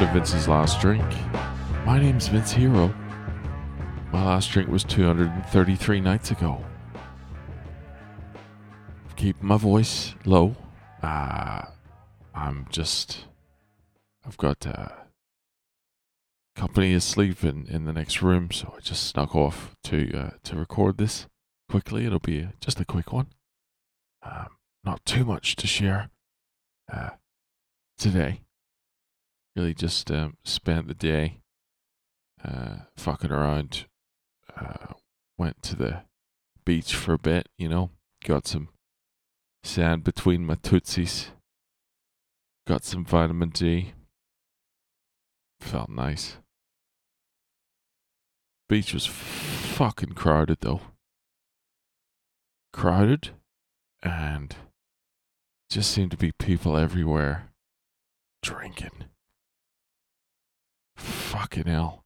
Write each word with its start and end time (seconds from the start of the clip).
to 0.00 0.06
Vince's 0.14 0.48
Last 0.48 0.80
Drink. 0.80 1.04
My 1.84 2.00
name's 2.00 2.26
Vince 2.28 2.52
Hero. 2.52 2.88
My 4.10 4.24
last 4.24 4.50
drink 4.50 4.70
was 4.70 4.82
233 4.82 6.00
nights 6.00 6.30
ago. 6.30 6.64
Keep 9.16 9.42
my 9.42 9.58
voice 9.58 10.14
low. 10.24 10.56
Uh, 11.02 11.66
I'm 12.34 12.66
just. 12.70 13.26
I've 14.26 14.38
got 14.38 14.66
uh, 14.66 14.88
company 16.56 16.94
asleep 16.94 17.44
in, 17.44 17.66
in 17.66 17.84
the 17.84 17.92
next 17.92 18.22
room, 18.22 18.50
so 18.50 18.72
I 18.74 18.80
just 18.80 19.06
snuck 19.06 19.36
off 19.36 19.76
to 19.84 20.16
uh, 20.16 20.30
to 20.44 20.56
record 20.56 20.96
this 20.96 21.26
quickly. 21.68 22.06
It'll 22.06 22.20
be 22.20 22.48
just 22.58 22.80
a 22.80 22.86
quick 22.86 23.12
one. 23.12 23.26
Um, 24.22 24.46
not 24.82 25.04
too 25.04 25.26
much 25.26 25.56
to 25.56 25.66
share 25.66 26.08
uh, 26.90 27.10
today. 27.98 28.40
Really 29.56 29.74
just 29.74 30.10
um, 30.10 30.36
spent 30.44 30.86
the 30.88 30.94
day 30.94 31.40
uh, 32.44 32.76
fucking 32.96 33.32
around. 33.32 33.86
Uh, 34.56 34.94
went 35.38 35.62
to 35.62 35.76
the 35.76 36.02
beach 36.64 36.94
for 36.94 37.14
a 37.14 37.18
bit, 37.18 37.48
you 37.58 37.68
know. 37.68 37.90
Got 38.24 38.46
some 38.46 38.68
sand 39.64 40.04
between 40.04 40.44
my 40.44 40.56
tootsies. 40.56 41.30
Got 42.66 42.84
some 42.84 43.04
vitamin 43.04 43.50
D. 43.50 43.94
Felt 45.60 45.90
nice. 45.90 46.36
Beach 48.68 48.94
was 48.94 49.06
fucking 49.06 50.12
crowded 50.12 50.58
though. 50.60 50.80
Crowded 52.72 53.30
and 54.02 54.54
just 55.68 55.90
seemed 55.90 56.12
to 56.12 56.16
be 56.16 56.32
people 56.32 56.76
everywhere 56.76 57.50
drinking. 58.42 59.09
Fucking 61.30 61.68
hell. 61.68 62.02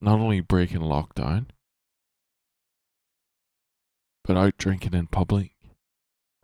Not 0.00 0.18
only 0.18 0.40
breaking 0.40 0.80
lockdown, 0.80 1.46
but 4.24 4.36
out 4.36 4.58
drinking 4.58 4.94
in 4.94 5.06
public. 5.06 5.52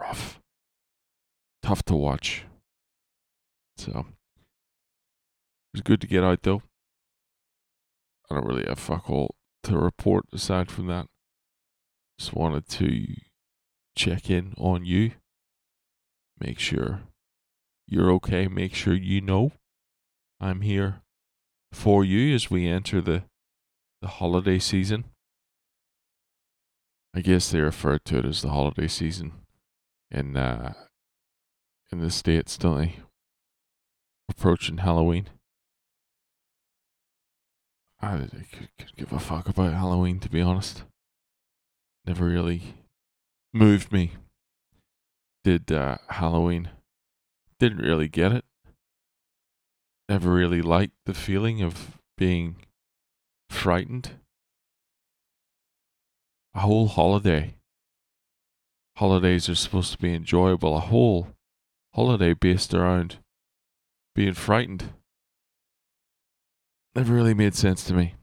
Rough. 0.00 0.38
Tough 1.60 1.82
to 1.86 1.96
watch. 1.96 2.44
So, 3.76 3.90
it 3.90 5.72
was 5.72 5.80
good 5.80 6.00
to 6.02 6.06
get 6.06 6.22
out 6.22 6.44
though. 6.44 6.62
I 8.30 8.36
don't 8.36 8.46
really 8.46 8.66
have 8.68 8.78
fuck 8.78 9.10
all 9.10 9.34
to 9.64 9.76
report 9.76 10.26
aside 10.32 10.70
from 10.70 10.86
that. 10.86 11.06
Just 12.16 12.32
wanted 12.32 12.68
to 12.68 13.06
check 13.96 14.30
in 14.30 14.54
on 14.56 14.84
you. 14.84 15.14
Make 16.38 16.60
sure 16.60 17.00
you're 17.88 18.12
okay. 18.12 18.46
Make 18.46 18.76
sure 18.76 18.94
you 18.94 19.20
know 19.20 19.50
I'm 20.40 20.60
here 20.60 21.00
for 21.74 22.04
you 22.04 22.34
as 22.34 22.50
we 22.50 22.68
enter 22.68 23.00
the 23.00 23.24
the 24.00 24.08
holiday 24.08 24.58
season. 24.58 25.04
I 27.14 27.20
guess 27.20 27.50
they 27.50 27.60
refer 27.60 27.98
to 27.98 28.18
it 28.18 28.24
as 28.24 28.42
the 28.42 28.50
holiday 28.50 28.88
season 28.88 29.32
in 30.10 30.36
uh 30.36 30.74
in 31.90 32.00
the 32.00 32.10
states, 32.10 32.56
don't 32.56 32.78
they? 32.78 32.96
Approaching 34.28 34.78
Halloween. 34.78 35.28
I 38.00 38.18
could, 38.18 38.68
could 38.78 38.96
give 38.96 39.12
a 39.12 39.18
fuck 39.18 39.48
about 39.48 39.72
Halloween, 39.72 40.18
to 40.20 40.28
be 40.28 40.42
honest. 40.42 40.82
Never 42.06 42.26
really 42.26 42.74
moved 43.52 43.92
me. 43.92 44.12
Did 45.42 45.72
uh, 45.72 45.98
Halloween. 46.08 46.70
Didn't 47.58 47.78
really 47.78 48.08
get 48.08 48.32
it. 48.32 48.44
Never 50.08 50.30
really 50.30 50.60
liked 50.60 50.94
the 51.06 51.14
feeling 51.14 51.62
of 51.62 51.98
being 52.18 52.56
frightened. 53.50 54.10
A 56.54 56.60
whole 56.60 56.88
holiday. 56.88 57.56
Holidays 58.96 59.48
are 59.48 59.54
supposed 59.54 59.92
to 59.92 59.98
be 59.98 60.14
enjoyable. 60.14 60.76
A 60.76 60.80
whole 60.80 61.28
holiday 61.94 62.34
based 62.34 62.74
around 62.74 63.18
being 64.14 64.34
frightened. 64.34 64.92
Never 66.94 67.14
really 67.14 67.34
made 67.34 67.54
sense 67.54 67.82
to 67.84 67.94
me. 67.94 68.14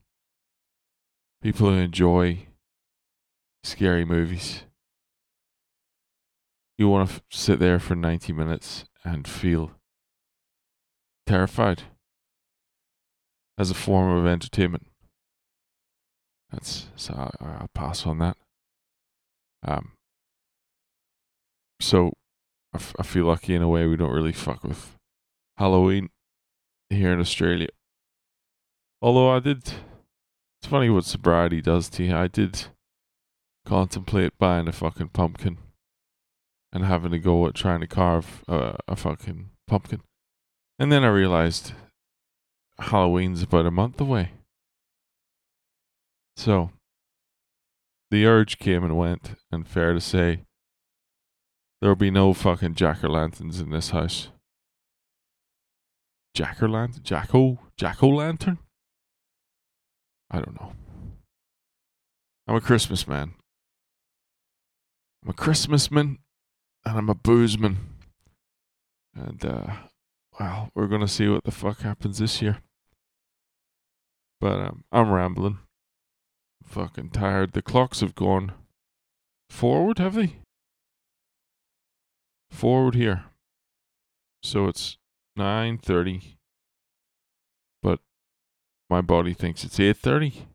People 1.42 1.70
who 1.70 1.76
enjoy 1.76 2.48
scary 3.64 4.06
movies. 4.06 4.64
You 6.78 6.88
want 6.88 7.10
to 7.10 7.16
f- 7.16 7.22
sit 7.30 7.60
there 7.60 7.80
for 7.80 7.96
90 7.96 8.32
minutes 8.34 8.86
and 9.04 9.28
feel 9.28 9.72
terrified 11.32 11.84
as 13.58 13.72
a 13.72 13.74
form 13.74 14.18
of 14.18 14.28
entertainment. 14.28 14.86
That's 16.52 16.88
so 16.98 17.14
I, 17.14 17.30
I'll 17.46 17.70
pass 17.74 18.06
on 18.06 18.18
that. 18.20 18.36
Um, 19.66 19.94
so 21.80 22.12
I, 22.74 22.78
f- 22.78 22.96
I 23.00 23.04
feel 23.04 23.28
lucky 23.28 23.56
in 23.56 23.62
a 23.62 23.70
way 23.70 23.88
we 23.88 23.96
don't 23.96 24.12
really 24.12 24.34
fuck 24.34 24.62
with 24.66 24.98
Halloween 25.58 26.10
here 26.90 27.14
in 27.14 27.22
Australia. 27.22 27.70
Although 29.02 29.30
I 29.30 29.40
did, 29.40 29.60
it's 30.60 30.70
funny 30.70 30.90
what 30.90 31.06
sobriety 31.06 31.62
does 31.62 31.88
to 31.92 32.04
you. 32.04 32.14
I 32.14 32.28
did 32.28 32.66
contemplate 33.66 34.38
buying 34.38 34.68
a 34.68 34.74
fucking 34.74 35.10
pumpkin 35.10 35.60
and 36.74 36.84
having 36.84 37.12
to 37.12 37.20
go 37.20 37.48
at 37.48 37.56
trying 37.56 37.80
to 37.80 37.88
carve 37.88 38.44
uh, 38.50 38.74
a 38.86 38.98
fucking 38.98 39.52
pumpkin. 39.66 40.02
And 40.82 40.92
then 40.92 41.04
I 41.04 41.10
realized 41.10 41.74
Halloween's 42.80 43.44
about 43.44 43.68
a 43.68 43.72
month 43.72 44.02
away. 44.02 44.32
So 46.36 46.72
the 48.10 48.26
urge 48.26 48.58
came 48.58 48.84
and 48.84 48.98
went, 48.98 49.36
and 49.52 49.68
fair 49.68 49.94
to 49.94 50.02
say, 50.02 50.42
there'll 51.80 51.96
be 51.96 52.10
no 52.10 52.34
fucking 52.34 52.74
jack 52.74 53.04
o' 53.04 53.10
lanterns 53.10 53.60
in 53.60 53.70
this 53.70 53.92
house. 53.92 54.30
Jack 56.34 56.64
o' 56.64 56.66
lantern? 56.66 57.04
Jack 57.04 57.36
o' 57.36 57.60
Jack 57.78 58.02
o' 58.02 58.10
lantern? 58.10 58.58
I 60.32 60.40
don't 60.40 60.60
know. 60.60 60.74
I'm 62.48 62.56
a 62.56 62.60
Christmas 62.60 63.08
man. 63.08 63.36
I'm 65.24 65.30
a 65.30 65.34
Christmasman 65.34 66.18
and 66.84 66.98
I'm 66.98 67.10
a 67.10 67.14
boozeman. 67.14 67.76
And 69.14 69.46
uh 69.46 69.74
well, 70.40 70.70
we're 70.76 70.88
gonna 70.88 71.08
see 71.08 71.28
what 71.28 71.44
the 71.44 71.52
fuck 71.52 71.82
happens 71.82 72.18
this 72.20 72.42
year. 72.42 72.60
But 74.40 74.60
um, 74.60 74.84
I'm 74.92 75.12
rambling. 75.12 75.60
fucking 76.64 77.10
tired. 77.12 77.54
The 77.54 77.62
clocks 77.62 78.00
have 78.00 78.16
gone 78.16 78.54
forward, 79.50 80.00
have 80.00 80.16
they? 80.16 80.38
Forward 82.50 82.96
here. 82.96 83.26
So 84.44 84.68
it's 84.68 84.98
nine 85.36 85.78
thirty. 85.78 86.38
But 87.84 88.00
my 88.90 89.02
body 89.02 89.34
thinks 89.34 89.64
it's 89.64 89.80
eight 89.80 89.98
thirty. 89.98 90.48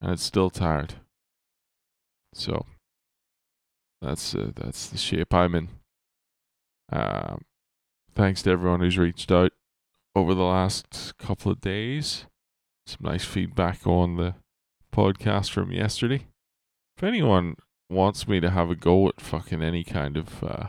And 0.00 0.12
it's 0.12 0.22
still 0.22 0.50
tired. 0.50 0.94
So 2.34 2.66
that's 4.00 4.34
uh, 4.34 4.50
that's 4.54 4.88
the 4.88 4.98
shape 4.98 5.32
I'm 5.34 5.54
in. 5.54 5.68
Um, 6.90 7.42
thanks 8.14 8.42
to 8.42 8.50
everyone 8.50 8.80
who's 8.80 8.98
reached 8.98 9.30
out 9.30 9.52
over 10.14 10.34
the 10.34 10.42
last 10.42 11.14
couple 11.18 11.52
of 11.52 11.60
days. 11.60 12.26
Some 12.86 13.00
nice 13.02 13.24
feedback 13.24 13.86
on 13.86 14.16
the 14.16 14.34
podcast 14.94 15.50
from 15.50 15.72
yesterday. 15.72 16.26
If 16.96 17.04
anyone 17.04 17.56
wants 17.88 18.28
me 18.28 18.40
to 18.40 18.50
have 18.50 18.70
a 18.70 18.74
go 18.74 19.08
at 19.08 19.20
fucking 19.20 19.62
any 19.62 19.84
kind 19.84 20.16
of 20.16 20.42
uh, 20.42 20.66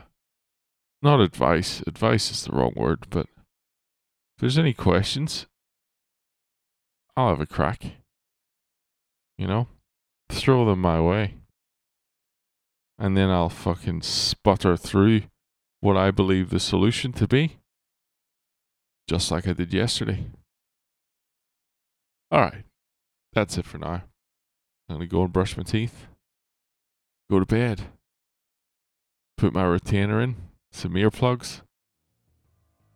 not 1.02 1.20
advice, 1.20 1.82
advice 1.86 2.30
is 2.30 2.44
the 2.44 2.52
wrong 2.52 2.72
word, 2.76 3.06
but 3.10 3.26
if 3.26 4.40
there's 4.40 4.58
any 4.58 4.72
questions, 4.72 5.46
I'll 7.16 7.30
have 7.30 7.40
a 7.40 7.46
crack. 7.46 7.84
You 9.36 9.46
know, 9.46 9.68
throw 10.30 10.64
them 10.64 10.80
my 10.80 11.00
way 11.00 11.34
and 12.98 13.16
then 13.16 13.30
I'll 13.30 13.48
fucking 13.48 14.02
sputter 14.02 14.76
through 14.76 15.22
what 15.84 15.98
I 15.98 16.10
believe 16.10 16.48
the 16.48 16.58
solution 16.58 17.12
to 17.12 17.28
be, 17.28 17.58
just 19.06 19.30
like 19.30 19.46
I 19.46 19.52
did 19.52 19.74
yesterday. 19.74 20.24
All 22.30 22.40
right, 22.40 22.64
that's 23.34 23.58
it 23.58 23.66
for 23.66 23.76
now. 23.76 24.02
I'm 24.88 24.96
gonna 24.96 25.06
go 25.06 25.24
and 25.24 25.32
brush 25.32 25.58
my 25.58 25.62
teeth, 25.62 26.06
go 27.30 27.38
to 27.38 27.44
bed, 27.44 27.82
put 29.36 29.52
my 29.52 29.64
retainer 29.64 30.22
in, 30.22 30.36
some 30.72 30.94
earplugs, 30.94 31.60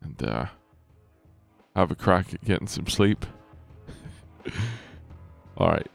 and 0.01 0.23
uh, 0.23 0.45
have 1.75 1.91
a 1.91 1.95
crack 1.95 2.33
at 2.33 2.43
getting 2.43 2.67
some 2.67 2.87
sleep. 2.87 3.23
All 5.57 5.69
right, 5.69 5.87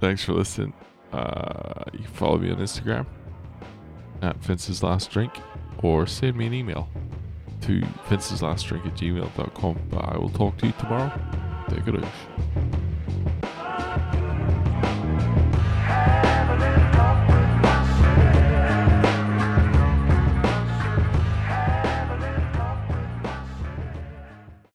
thanks 0.00 0.24
for 0.24 0.32
listening. 0.32 0.72
Uh, 1.12 1.84
you 1.92 2.00
can 2.00 2.08
follow 2.08 2.38
me 2.38 2.50
on 2.50 2.56
Instagram 2.56 3.06
at 4.20 4.36
Vince's 4.38 4.82
Last 4.82 5.12
Drink 5.12 5.32
or 5.82 6.06
send 6.06 6.36
me 6.36 6.46
an 6.46 6.54
email. 6.54 6.88
to 7.62 7.82
vince's 8.08 8.42
last 8.42 8.66
drink 8.66 8.86
at 8.86 8.94
gmail.com. 8.94 9.78
But 9.90 10.04
I 10.08 10.16
will 10.16 10.30
talk 10.30 10.56
to 10.58 10.66
you 10.66 10.72
tomorrow. 10.78 11.12
Take 11.68 11.86
it 11.86 12.02
out. 12.02 12.79